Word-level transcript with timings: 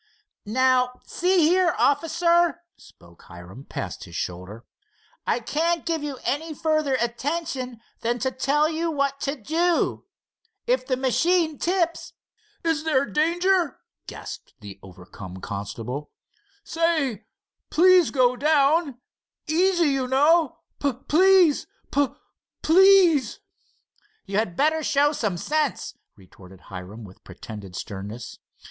"Now, 0.47 0.99
see 1.05 1.47
here, 1.47 1.75
officer," 1.77 2.63
spoke 2.75 3.21
Hiram, 3.25 3.65
past 3.65 4.05
his 4.05 4.15
shoulder, 4.15 4.65
"I 5.27 5.39
can't 5.39 5.85
give 5.85 6.01
you 6.01 6.17
any 6.23 6.55
further 6.55 6.95
attention 6.99 7.79
than 7.99 8.17
to 8.17 8.31
tell 8.31 8.67
you 8.67 8.89
what 8.89 9.19
to 9.21 9.35
do. 9.35 10.07
If 10.65 10.87
the 10.87 10.97
machine 10.97 11.59
tips——" 11.59 12.13
"Is 12.63 12.83
there 12.83 13.05
danger?" 13.05 13.79
gasped 14.07 14.55
the 14.59 14.79
overcome 14.81 15.37
constable. 15.39 16.09
"Say, 16.63 17.25
please 17.69 18.09
go 18.09 18.35
down! 18.35 18.97
Easy, 19.45 19.89
you 19.89 20.07
know! 20.07 20.57
P 20.79 20.93
please 20.93 21.67
p—please!" 21.91 23.39
"You 24.25 24.37
had 24.39 24.55
better 24.57 24.81
show 24.81 25.11
some 25.11 25.37
sense," 25.37 25.93
retorted 26.15 26.59
Hiram, 26.71 27.03
with 27.03 27.23
pretended 27.23 27.75
sternness. 27.75 28.39